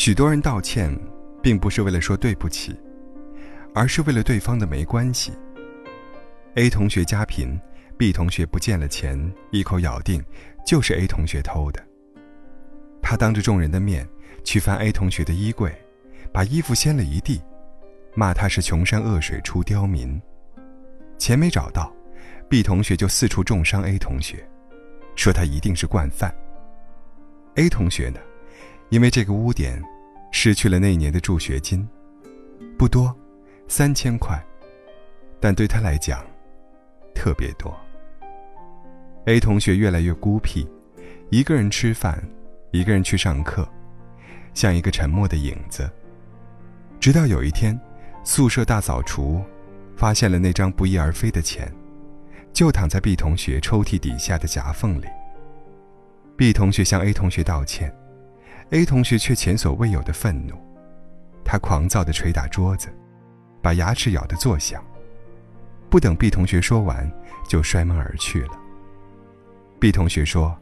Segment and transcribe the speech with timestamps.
[0.00, 0.98] 许多人道歉，
[1.42, 2.74] 并不是为了说对不起，
[3.74, 5.30] 而是为了对方的没关系。
[6.54, 7.60] A 同学家贫
[7.98, 10.24] ，B 同学不见了钱，一口咬定
[10.64, 11.86] 就是 A 同学偷的。
[13.02, 14.08] 他当着众人的面
[14.42, 15.70] 去翻 A 同学的衣柜，
[16.32, 17.42] 把衣服掀了一地，
[18.14, 20.18] 骂他是穷山恶水出刁民。
[21.18, 21.94] 钱没找到
[22.48, 24.48] ，B 同学就四处重伤 A 同学，
[25.14, 26.34] 说他一定是惯犯。
[27.56, 28.18] A 同学呢？
[28.90, 29.80] 因为这个污点，
[30.32, 31.88] 失去了那年的助学金，
[32.76, 33.16] 不多，
[33.68, 34.36] 三千块，
[35.40, 36.24] 但对他来讲，
[37.14, 37.72] 特别多。
[39.26, 40.66] A 同学越来越孤僻，
[41.30, 42.20] 一个人吃饭，
[42.72, 43.68] 一个人去上课，
[44.54, 45.88] 像一个沉默的影子。
[46.98, 47.78] 直到有一天，
[48.24, 49.40] 宿舍大扫除，
[49.96, 51.72] 发现了那张不翼而飞的钱，
[52.52, 55.06] 就躺在 B 同学抽屉底下的夹缝里。
[56.36, 57.94] B 同学向 A 同学道歉。
[58.70, 60.54] A 同学却前所未有的愤怒，
[61.44, 62.88] 他狂躁地捶打桌子，
[63.60, 64.80] 把牙齿咬得作响。
[65.88, 67.10] 不等 B 同学说完，
[67.48, 68.52] 就摔门而去了。
[69.80, 70.56] B 同学说：“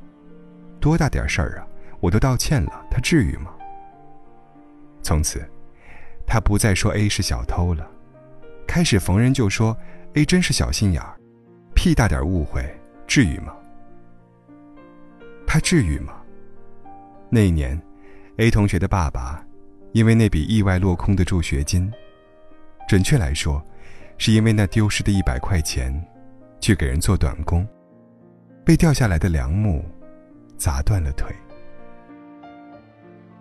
[0.80, 1.66] 多大点事儿啊！
[2.00, 3.54] 我都道歉了，他至于吗？”
[5.04, 5.46] 从此，
[6.26, 7.86] 他不再说 A 是小偷了，
[8.66, 9.76] 开始逢人就说
[10.14, 11.14] A 真是小心眼儿，
[11.74, 12.74] 屁大点误会，
[13.06, 13.54] 至于吗？
[15.46, 16.14] 他至于吗？
[17.28, 17.78] 那一年。
[18.38, 19.44] A 同学的爸爸，
[19.90, 21.92] 因为那笔意外落空的助学金，
[22.88, 23.60] 准确来说，
[24.16, 25.92] 是因为那丢失的一百块钱，
[26.60, 27.66] 去给人做短工，
[28.64, 29.84] 被掉下来的梁木
[30.56, 31.34] 砸断了腿。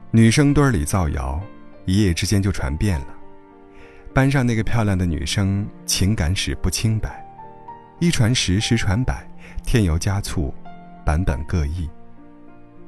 [0.10, 1.40] 女生堆里造谣，
[1.86, 3.08] 一夜之间就传遍了。
[4.16, 7.24] 班上那个漂亮的女生情感史不清白，
[8.00, 9.24] 一传十，十传百，
[9.64, 10.52] 添油加醋，
[11.06, 11.88] 版本各异。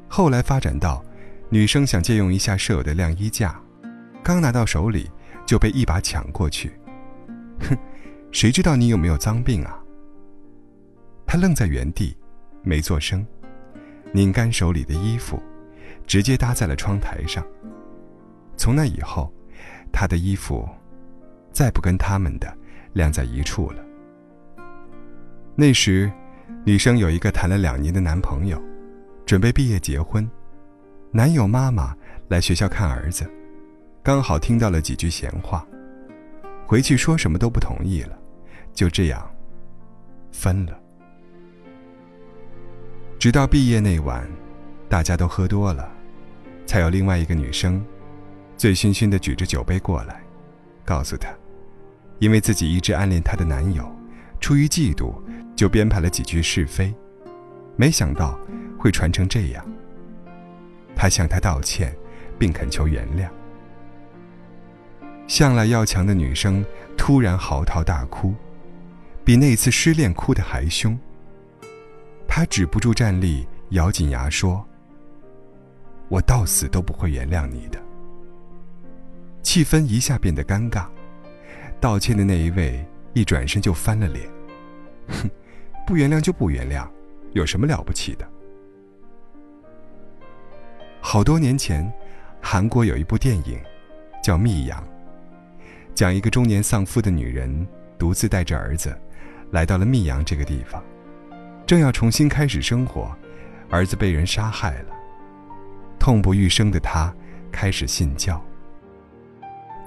[0.07, 1.05] 后来发展到。
[1.52, 3.59] 女生想借用一下舍友的晾衣架，
[4.23, 5.09] 刚拿到手里
[5.47, 6.71] 就被一把抢过去。
[7.61, 7.76] 哼，
[8.32, 9.80] 谁知道你有没有脏病啊？
[11.26, 12.15] 他愣在原地，
[12.61, 13.26] 没做声，
[14.14, 15.42] 拧干手里的衣服，
[16.05, 17.43] 直接搭在了窗台上。
[18.55, 19.33] 从那以后，
[19.92, 20.70] 他的衣服
[21.52, 22.55] 再不跟他们的
[22.93, 23.83] 晾在一处了。
[25.55, 26.11] 那时，
[26.64, 28.61] 女生有一个谈了两年的男朋友，
[29.26, 30.30] 准备毕业结婚。
[31.11, 31.95] 男友妈妈
[32.27, 33.27] 来学校看儿子，
[34.03, 35.65] 刚好听到了几句闲话，
[36.67, 38.15] 回去说什么都不同意了，
[38.75, 39.27] 就这样
[40.31, 40.80] 分了。
[43.17, 44.30] 直到毕业那晚，
[44.87, 45.92] 大家都喝多了，
[46.67, 47.83] 才有另外一个女生，
[48.55, 50.21] 醉醺醺的举着酒杯过来，
[50.86, 51.33] 告诉他，
[52.19, 53.92] 因为自己一直暗恋她的男友，
[54.39, 55.15] 出于嫉妒，
[55.55, 56.93] 就编排了几句是非，
[57.75, 58.39] 没想到
[58.77, 59.65] 会传成这样。
[61.02, 61.95] 他向他道歉，
[62.37, 63.30] 并恳求原谅。
[65.30, 66.65] 向来要强的女生
[66.98, 68.36] 突然嚎啕大哭，
[69.23, 70.99] 比那次失恋哭得还凶。
[72.27, 74.67] 他止不住站立，咬紧牙说
[76.10, 77.81] ：“我到死都不会原谅你的。”
[79.42, 80.86] 气氛一下变得尴尬，
[81.80, 84.30] 道歉的那一位一转身就翻了脸
[85.08, 85.30] ：“哼，
[85.87, 86.86] 不原谅就不原谅，
[87.31, 88.30] 有什么了不起的？”
[91.11, 91.92] 好多年前，
[92.39, 93.59] 韩国有一部电影，
[94.23, 94.80] 叫《密阳》，
[95.95, 98.95] 讲一个中年丧夫的女人独自带着儿子，
[99.49, 100.83] 来到了密阳这个地方，
[101.65, 103.11] 正要重新开始生活，
[103.71, 104.95] 儿子被人杀害了。
[105.98, 107.11] 痛不欲生的她
[107.52, 108.39] 开始信教，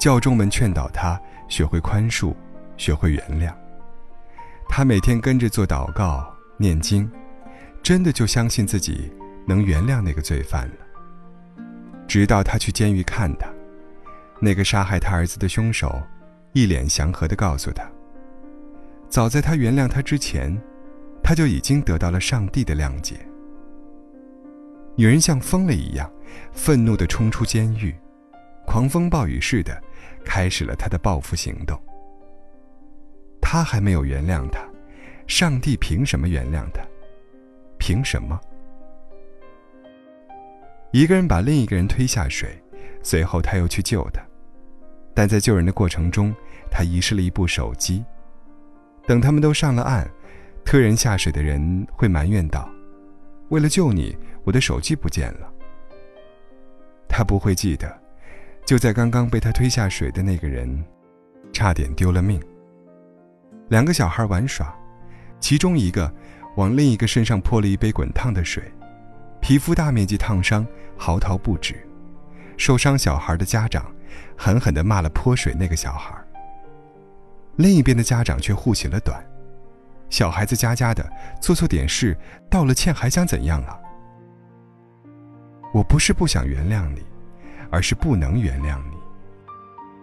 [0.00, 1.16] 教众们劝导她
[1.48, 2.34] 学会宽恕，
[2.76, 3.54] 学会原谅。
[4.68, 7.08] 她每天跟着做祷告、念经，
[7.80, 9.12] 真的就相信自己
[9.46, 10.74] 能原谅那个罪犯了。
[12.12, 13.48] 直到他去监狱看他，
[14.38, 15.98] 那个杀害他儿子的凶手，
[16.52, 17.90] 一脸祥和地告诉他
[19.08, 20.54] ：“早在他原谅他之前，
[21.24, 23.16] 他就已经得到了上帝的谅解。”
[24.94, 26.12] 女人像疯了一样，
[26.52, 27.94] 愤怒地冲出监狱，
[28.66, 29.82] 狂风暴雨似的，
[30.22, 31.80] 开始了他的报复行动。
[33.40, 34.60] 他还没有原谅他，
[35.26, 36.82] 上帝凭什么原谅他？
[37.78, 38.38] 凭什么？
[40.92, 42.62] 一个人把另一个人推下水，
[43.02, 44.22] 随后他又去救他，
[45.14, 46.34] 但在救人的过程中，
[46.70, 48.04] 他遗失了一部手机。
[49.06, 50.06] 等他们都上了岸，
[50.66, 52.70] 推人下水的人会埋怨道
[53.48, 55.50] ：“为了救你，我的手机不见了。”
[57.08, 57.98] 他不会记得，
[58.66, 60.84] 就在刚刚被他推下水的那个人，
[61.54, 62.38] 差点丢了命。
[63.70, 64.78] 两个小孩玩耍，
[65.40, 66.12] 其中一个
[66.56, 68.62] 往另一个身上泼了一杯滚烫的水。
[69.42, 70.64] 皮肤大面积烫伤，
[70.96, 71.84] 嚎啕不止，
[72.56, 73.84] 受伤小孩的家长
[74.36, 76.14] 狠狠地骂了泼水那个小孩。
[77.56, 79.20] 另一边的家长却护起了短，
[80.08, 81.04] 小孩子家家的
[81.40, 82.16] 做错点事，
[82.48, 83.76] 道了歉还想怎样啊？
[85.74, 87.02] 我不是不想原谅你，
[87.68, 88.96] 而是不能原谅你，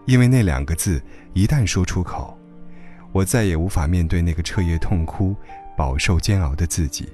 [0.04, 1.02] 因为那两个字
[1.32, 2.36] 一旦说出口，
[3.10, 5.34] 我再也无法面对那个彻夜痛哭、
[5.78, 7.08] 饱受煎熬的自己。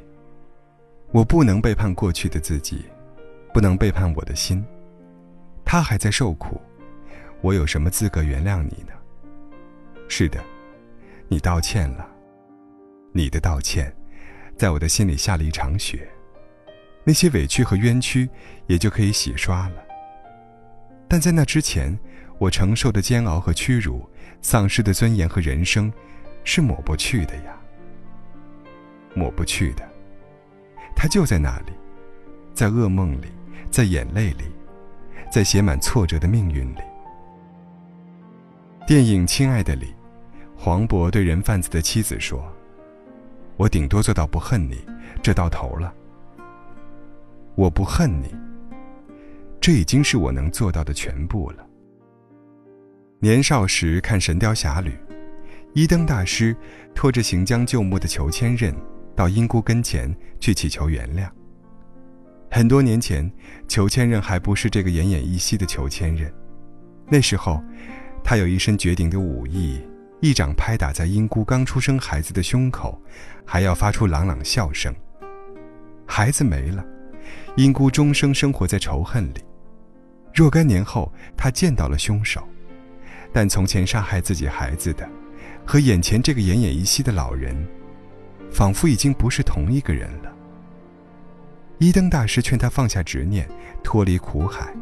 [1.13, 2.85] 我不能背叛过去的自己，
[3.55, 4.65] 不能背叛我的心。
[5.65, 6.61] 他还在受苦，
[7.41, 8.93] 我有什么资格原谅你呢？
[10.09, 10.43] 是的，
[11.29, 12.07] 你道歉了，
[13.13, 13.93] 你的道歉，
[14.57, 16.07] 在我的心里下了一场雪，
[17.03, 18.29] 那些委屈和冤屈
[18.67, 19.85] 也就可以洗刷了。
[21.09, 21.99] 但在那之前，
[22.39, 24.09] 我承受的煎熬和屈辱，
[24.43, 25.93] 丧失的尊严和人生，
[26.45, 27.59] 是抹不去的呀，
[29.15, 29.89] 抹不去的。
[30.97, 31.73] 他就在那里，
[32.55, 33.27] 在噩梦里，
[33.71, 34.45] 在眼泪里，
[35.31, 36.81] 在写满挫折的命运里。
[38.87, 39.95] 电影《亲爱的》里，
[40.57, 42.43] 黄渤对人贩子的妻子说
[43.59, 44.79] ：“我顶多做到不恨你，
[45.23, 45.93] 这到头了。
[47.55, 48.35] 我不恨你，
[49.61, 51.67] 这已经是我能做到的全部了。”
[53.21, 54.91] 年少时看《神雕侠侣》，
[55.75, 56.57] 一灯大师
[56.95, 58.75] 拖着行将就木的裘千仞
[59.17, 61.29] 到英姑跟前去祈求原谅。
[62.51, 63.29] 很多年前，
[63.67, 66.31] 裘千仞还不是这个奄奄一息的裘千仞，
[67.09, 67.61] 那时候。
[68.29, 69.81] 他有一身绝顶的武艺，
[70.21, 73.01] 一掌拍打在英姑刚出生孩子的胸口，
[73.45, 74.93] 还要发出朗朗笑声。
[76.05, 76.85] 孩子没了，
[77.57, 79.45] 英姑终生生活在仇恨里。
[80.35, 82.43] 若干年后，他见到了凶手，
[83.33, 85.09] 但从前杀害自己孩子的，
[85.65, 87.57] 和眼前这个奄奄一息的老人，
[88.57, 90.33] 仿佛已经不是同一个人了。
[91.77, 93.47] 一灯大师劝他放下执念，
[93.83, 94.75] 脱离苦海。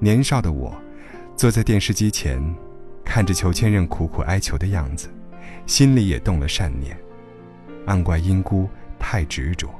[0.00, 0.76] 年少的我。
[1.36, 2.42] 坐在电视机前，
[3.04, 5.08] 看着裘千仞苦苦哀求的样子，
[5.66, 6.98] 心里也动了善念，
[7.86, 8.68] 暗怪英姑
[8.98, 9.70] 太执着。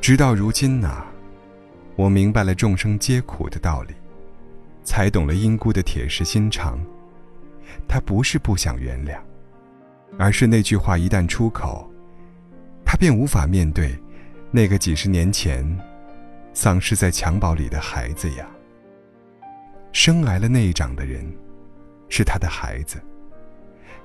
[0.00, 1.04] 直到如今呐，
[1.96, 3.92] 我明白了众生皆苦的道理，
[4.84, 6.80] 才懂了英姑的铁石心肠。
[7.86, 9.18] 她不是不想原谅，
[10.18, 11.90] 而是那句话一旦出口，
[12.84, 13.98] 他便无法面对
[14.50, 15.64] 那个几十年前
[16.52, 18.46] 丧失在襁褓里的孩子呀。
[19.92, 21.24] 生挨了那一掌的人，
[22.08, 23.00] 是他的孩子，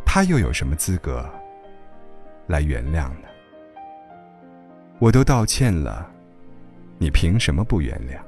[0.06, 1.30] 他又有什么资格
[2.48, 3.28] 来原谅呢？
[5.00, 6.10] 我都道歉了，
[6.98, 8.20] 你凭什么不原谅？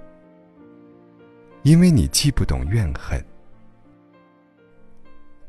[1.63, 3.23] 因为你既不懂怨恨，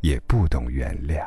[0.00, 1.26] 也不懂原谅。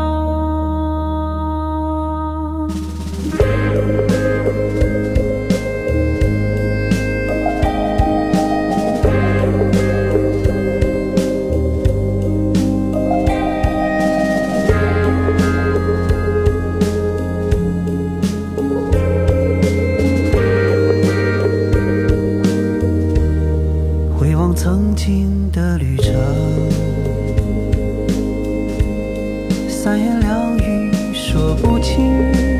[32.11, 32.50] you.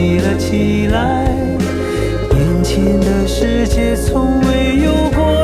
[0.00, 1.26] 起了起来。
[2.32, 5.39] 眼前的世界从未有过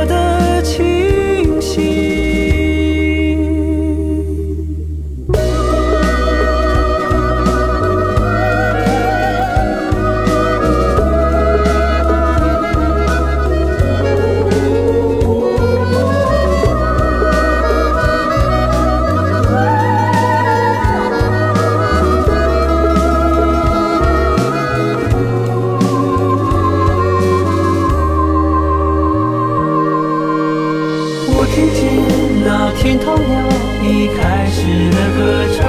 [32.77, 33.49] 听涛鸟
[33.83, 35.63] 已开始了歌唱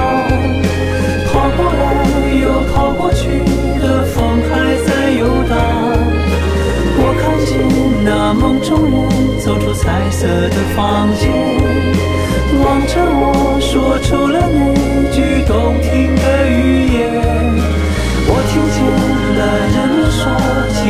[1.32, 3.28] 跑过来又跑过去
[3.80, 5.58] 的风还在游荡
[7.00, 7.50] 我看见
[8.04, 11.32] 那梦中人走出彩色的房间
[12.60, 17.58] 望着我说出了那句动听的语言。
[18.30, 18.76] 我听见
[19.38, 19.40] 了
[19.74, 20.20] 人们说
[20.74, 20.80] 起